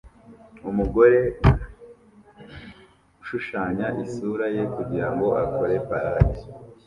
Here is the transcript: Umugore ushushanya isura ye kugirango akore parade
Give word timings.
Umugore 0.69 1.19
ushushanya 3.23 3.87
isura 4.03 4.45
ye 4.55 4.63
kugirango 4.75 5.27
akore 5.43 5.75
parade 5.87 6.41